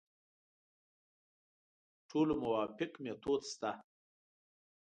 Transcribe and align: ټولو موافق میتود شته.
ټولو 2.09 2.33
موافق 2.43 2.91
میتود 3.03 3.41
شته. 3.51 3.71